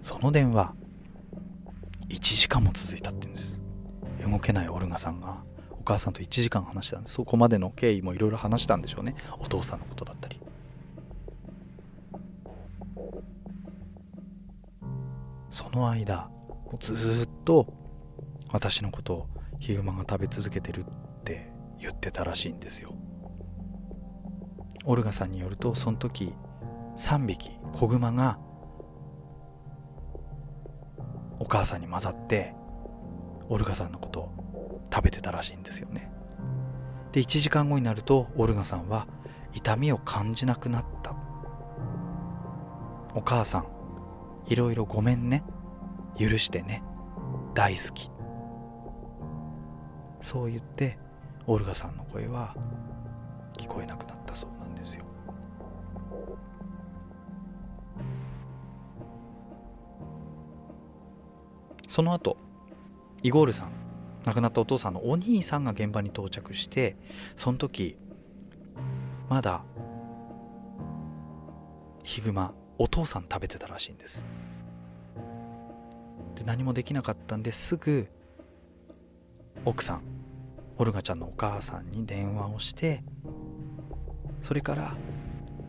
[0.00, 0.74] その電話
[2.08, 3.60] 1時間も続いたって言うんです。
[4.30, 5.42] 動けないオルガさんが
[5.72, 7.14] お母さんと1時間話したんです。
[7.14, 9.14] そこまでの経緯もいろいろ話したんでしょうね。
[9.38, 10.40] お父さんのことだったり。
[15.50, 16.30] その間
[16.78, 17.72] ずっと
[18.52, 19.26] 私のことを
[19.58, 22.94] ヒグマが食べ続けてるって言ってたらしいんですよ。
[24.84, 26.32] オルガさんによるとその時
[26.96, 28.38] 3匹子グマが
[31.40, 32.54] お母さんに混ざって
[33.48, 36.10] オルガさんのことを食べてたらしいんですよね。
[37.12, 39.06] で1時間後になるとオルガさんは
[39.54, 41.14] 痛みを感じなくなった。
[43.14, 43.66] お母さん
[44.46, 45.42] いろいろごめんね。
[46.18, 46.82] 許してね。
[47.54, 48.10] 大好き。
[50.20, 50.98] そう言って
[51.46, 52.54] オルガさんの声は
[53.56, 54.17] 聞こえなくなった。
[61.88, 62.36] その後
[63.22, 63.72] イゴールさん
[64.24, 66.96] 亡くなったお父さんのお兄さんが現場に到着して
[67.34, 67.96] その時
[69.28, 69.64] まだ
[72.04, 74.24] ヒグマお父さん食べてたらしいんです。
[76.36, 78.06] で何もできなかったんですぐ
[79.64, 80.02] 奥さん
[80.76, 83.02] オルガちゃんのお母さんに電話をして
[84.42, 84.96] それから、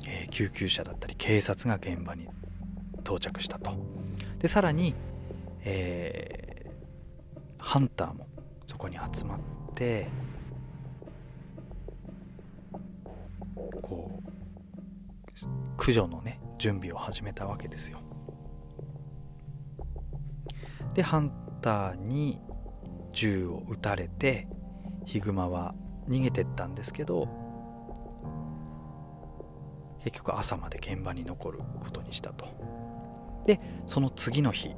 [0.05, 2.27] えー、救急車だったり警察が現場に
[2.99, 3.71] 到着したと。
[4.38, 4.93] でさらに、
[5.63, 8.28] えー、ハンターも
[8.65, 9.39] そこに集まっ
[9.76, 10.08] て
[13.82, 18.00] こう駆除のね準備を始めたわけですよ。
[20.93, 22.39] でハンターに
[23.13, 24.48] 銃を撃たれて
[25.06, 25.76] ヒグマは
[26.08, 27.28] 逃げてったんですけど
[30.04, 32.45] 結局朝まで現場に残ることにしたと。
[33.45, 34.76] でその次の日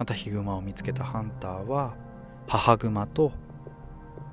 [0.00, 1.94] またヒグマを見つけたハンターは
[2.48, 3.32] 母グマと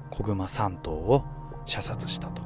[0.09, 1.25] 子グマ3頭を
[1.65, 2.41] 射殺したと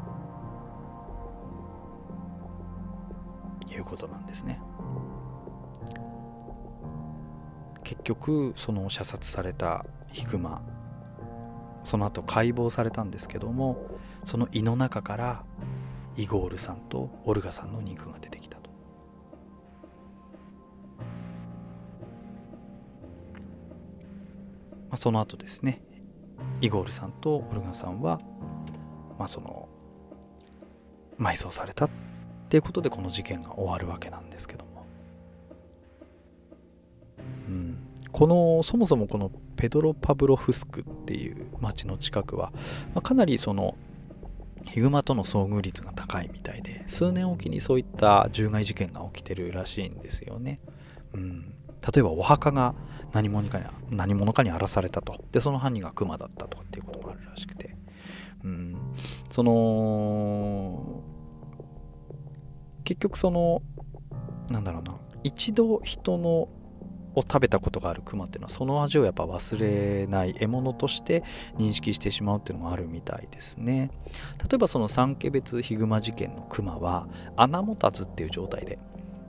[3.72, 4.60] いうことなんですね。
[7.84, 10.64] 結局その射殺されたヒグマ
[11.84, 13.86] その後解剖されたんですけども
[14.24, 15.44] その胃の中から
[16.16, 18.40] イゴールさんとオルガさんの肉が出て
[25.02, 25.82] その後ですね
[26.62, 28.20] イゴールさんとオルガさんは、
[29.18, 29.68] まあ、その
[31.18, 31.90] 埋葬されたっ
[32.50, 34.86] ていうことでこの事件が終わるわけなんですけども、
[37.48, 42.52] うん、このそもそもこのペドロ・パブロフスクっていう町の近くは、
[42.94, 43.76] まあ、かなりその
[44.68, 50.60] ヒグマとの遭遇率が高いみたいで数年おきにそういった獣害事件が起きてるらしいんですよね。
[51.16, 51.56] うん、
[51.94, 52.76] 例えばお墓が
[53.12, 55.24] 何者かに何者かに荒らされたと。
[55.32, 57.76] でその犯人がクマだったとかっていうこともあるらしくて、
[58.44, 58.78] うん、
[59.32, 61.04] その
[62.84, 63.62] 結局その
[64.50, 64.98] なんだろうな。
[65.24, 66.50] 一度人の
[67.14, 70.34] を食べたことがあるクマっていうのはその味をやっぱ忘れない。
[70.34, 71.24] 獲物として
[71.58, 73.92] 認識してしまうっていうのもあるみたいですね。
[74.40, 78.80] 例えばその三家別ヒグマ事件のクマは穴持たずっていう状態で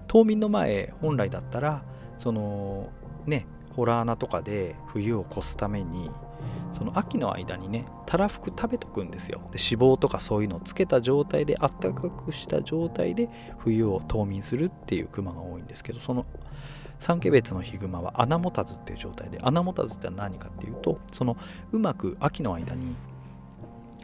[0.07, 1.85] 冬眠の前本来だったら
[2.23, 2.89] その
[3.27, 6.11] ねホラー穴とかで冬を越すために
[6.73, 9.39] その秋の間にねたらふく食べとくんですよ。
[9.51, 16.27] で脂肪とかそういうのをつけた状態であったかくした状態で冬を冬眠するっていうクマが多いんですけどその
[17.01, 21.37] 三毛別のヒグマは穴持たずっていう状態で穴持たずって何かっていうとその
[21.73, 22.95] うまく秋の間に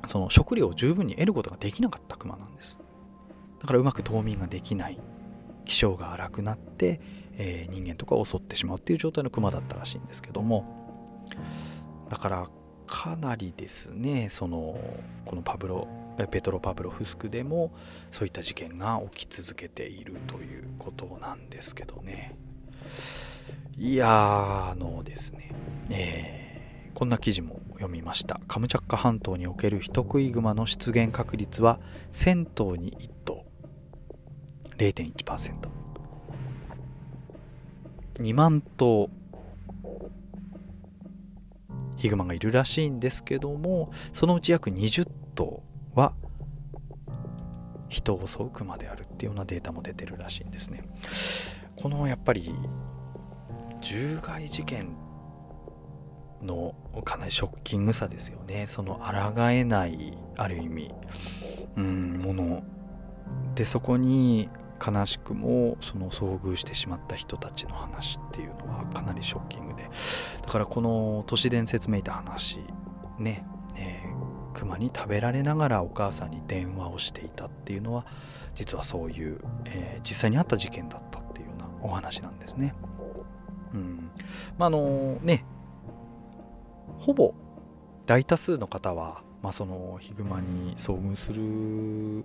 [0.09, 2.79] その食料を十分に得ることができなかったクマなんです。
[3.61, 4.99] だからうまく冬眠ができない。
[5.69, 7.01] 気性が荒くなって、
[7.39, 11.27] えー、人間とかを襲ってしまうっていう状態のクマだったらしいんですけども
[12.11, 12.49] だから
[12.87, 14.79] かなりですねその
[15.25, 15.89] このパブロ
[16.27, 17.73] ペトロ・パブロフスクでも
[18.11, 22.37] そういった事件が起き続けているということなんですけどね。
[23.77, 25.53] いやあのですね、
[25.91, 28.41] えー、こんな記事も読みました。
[28.49, 31.79] カムチャッカ半島における人食いグマの出現確率は
[32.11, 33.45] 1000頭に1頭。
[34.79, 35.88] 0.1%。
[38.19, 39.11] 2万頭
[41.97, 45.63] ヒグマがいるらしいんですけどもそのうち約20頭
[45.95, 46.15] は
[47.89, 50.85] 人を襲うクマであるっていうようなデータも出てるらしいんですね。
[51.77, 52.55] このやっぱり
[53.81, 54.95] 獣害事件
[56.43, 58.67] のかなりショッキングさですよね。
[58.67, 59.01] その
[59.35, 60.91] 抗えないある意味
[61.77, 62.63] うんもの。
[63.55, 64.49] でそこに
[64.85, 69.89] 悲しくもその遭遇してしまった人たちの話っていうのはかなりショッキングで
[70.43, 72.61] だからこの都市伝説めいた話
[73.19, 73.45] ね、
[73.77, 78.07] えー、熊に食べられながらお母さんに電話をしていたっていうのは
[78.55, 82.75] 実はそういう、えー、実際にあった事件だったっていうようなお話なんですね。
[83.75, 84.11] うん
[84.57, 85.45] まああのね
[86.99, 87.35] ほぼ
[88.07, 92.25] 大多数の方は、まあ、そのヒグマに遭遇する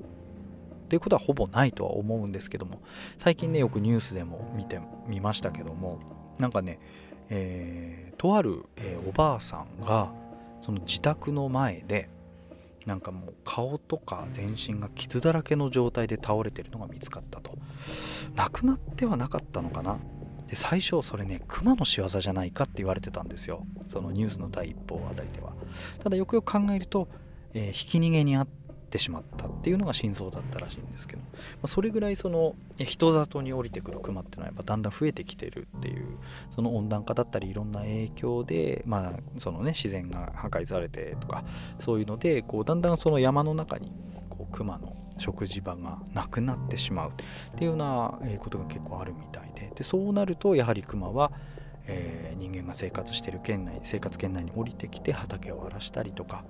[0.83, 2.81] っていうことはほぼないとは思うんですけども
[3.17, 5.99] 最近ねよくニュースでも見てみましたけども
[6.37, 6.79] なんかね、
[7.29, 10.11] えー、とある、えー、おばあさんが
[10.61, 12.09] その自宅の前で
[12.85, 17.57] なんかもう顔とか全身が傷だらけの状態で倒れてるのが見つかったと。
[18.35, 19.97] 亡くなってはなかったのかな？
[20.47, 23.65] で最初それね熊の仕業じゃないかって言われてたんですよ。
[23.87, 25.53] そのニュースの第一報あたりでは。
[26.03, 27.07] ただよくよく考えると、
[27.53, 28.62] えー、ひき逃げにあって
[28.93, 31.29] ってしまったっていうのが真相だったらしいんですけど、ま
[31.63, 36.19] あ、それぐらいその人里に降りてくるクマっていうのはやっぱだんだん増えてきてるっていう
[36.51, 41.43] その温暖化だったりいろんな影響で、まあそのね、自然が破壊されてとか
[41.79, 43.91] そういうのでこうだんだんその山の中に
[44.29, 47.13] こうクマの食事場がなくなってしまうっ
[47.55, 51.31] ていうようなことが結構あるみたいででそうなるとやはりクマは
[51.85, 56.45] えー、人間が生活してる県内生活圏内に降りてきて畑を荒らしたりとか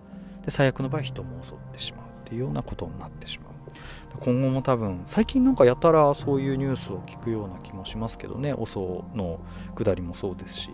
[0.46, 2.03] で最悪の場合人も襲ってしまう。
[2.24, 3.54] っていうようなことになってしまう。
[4.20, 8.54] 今後も多分最近なんかやたらそういうニュースを聞くような気もしますけどね。
[8.54, 9.40] オソの
[9.76, 10.70] 下りもそうですし。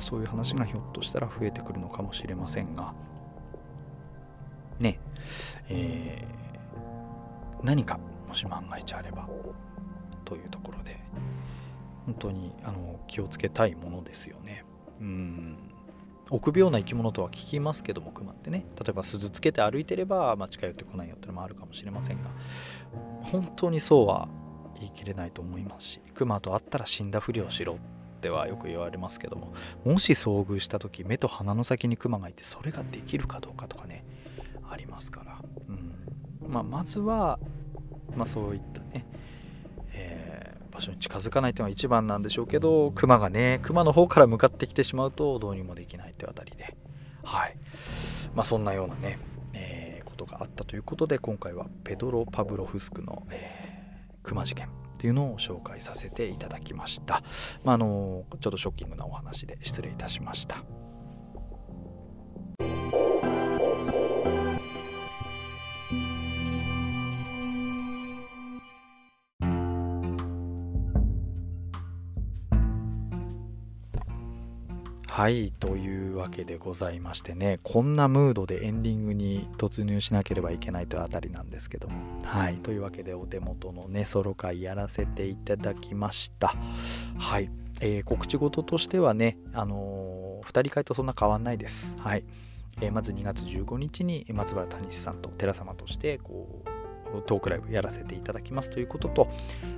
[0.00, 2.94] そういう話がひょっとしたら増えてくるのかもしれませんが。
[4.80, 4.98] ね。
[5.68, 9.28] えー、何かもし万が一あれば
[10.24, 11.00] というところで
[12.06, 14.64] 本当にあの気をつけたいものですよね。
[15.00, 15.56] うん。
[16.30, 22.30] 臆病な生き物とは聞きますけどもクマってね例えば鈴つけて歩いてれば、まあ、近寄ってこないよってのもあるかもしれませんが
[23.22, 24.28] 本当にそうは
[24.78, 29.54] 言い切れないと思いますしクマと会ったら死んだふりをしろってはよく言われますけども
[29.84, 34.04] もし遭遇した時目と鼻の先にクマがいてそれができるかどうかとかね
[34.70, 36.52] ありますから、うん。
[36.52, 37.38] まあ、まずは、
[38.14, 38.60] まあ、そういっ
[40.78, 46.76] 場所に近づかないというのは一番なんでしょうけど熊がね熊の方から向かってきてしまうとどうにもできないというあたりで。
[47.24, 47.56] はい。
[48.34, 49.18] まあそんなようなね、
[49.52, 57.22] えー、ことがあったということで今回はペドロ・パブロフスクの、えー、熊事件っていうのを紹介させていただきました、
[57.64, 60.64] まあ、あのちょっとショッキングなお話で失礼いたしました。
[75.18, 86.54] はいというわけでございましてねこんなムードでエンディングに突入しなければいけないというあたりなんですけどもはいというわけでお手元のねソロ会やらせていただきました。
[87.18, 87.50] はい、
[87.80, 91.96] えー、告知事としてはねあのー、2人会とそんな変わんないです。
[91.98, 92.22] はい、
[92.80, 99.28] えー、まず2月15日に松原谷さんと寺様としてこうトークライブやらせていただきますということと、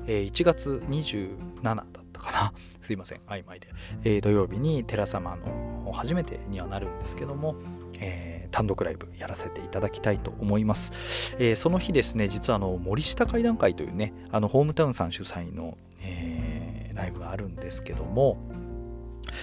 [0.06, 2.52] え、1月27だたかな。
[2.80, 3.18] すいません。
[3.26, 3.68] 曖昧で、
[4.04, 7.56] えー、土曜日に寺様の初めてにはなるんですけども、
[7.98, 10.92] えー、単独ライブやらせていただきたいと思います、
[11.38, 18.38] えー、その日ですね実はあの森下会談会というねあのホームタウンさん主催の、え、ライブがあるんですけども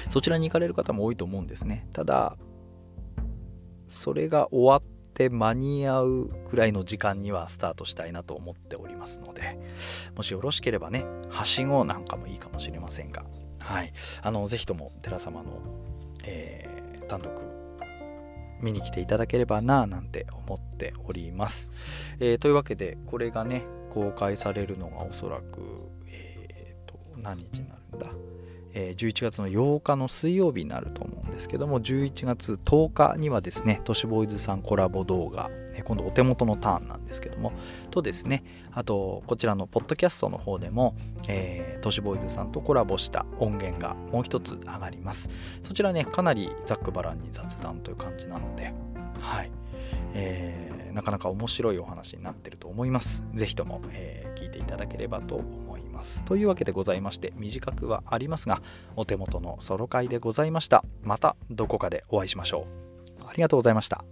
[0.10, 1.88] そちらに行かれる方も多いと思うんですね。
[1.94, 2.38] ただ
[3.88, 9.58] それが終わって間に合うくらいの時間にはスタートしたいなと思っておりますので
[10.16, 13.26] もしよろしければねはしごなんかもいいかもしれませんが。
[13.60, 13.92] はい。
[14.22, 15.60] あのぜひとも寺様の、
[16.24, 17.34] えー、単独
[18.62, 21.72] 見に来ていただければななんて思っております、
[22.20, 28.37] えー、というわけでこれがね公開されるのがおそらくえっ、ー、と何日になるんだ？
[28.80, 37.54] え11月の8日の水曜日になると思うんですけども11月10日にはですね都市ボーイズさんコラボ動画、え今度お手元のターンなんですけども
[37.90, 40.96] とですねあとこちらのポッドキャストの方でも、
[41.28, 45.32] えー、都市ボーイズさんとコラボした音源がもう一つ上がります。
[45.64, 48.74] そちらねかなりざっくばらんに雑談という感じなので
[49.20, 49.52] はい、
[50.14, 53.24] えー、なかなか面白いお話になってると思います。
[53.34, 55.67] 是非とも、えー、聞いていただければと思います。
[55.98, 56.24] ます。
[56.24, 58.62] というわけでございまして短くはありますが
[58.96, 60.86] お手元のソロ会でございました。
[61.04, 62.68] またどこかでお会いしましょ
[63.20, 63.24] う。
[63.28, 64.06] ありがとうございました。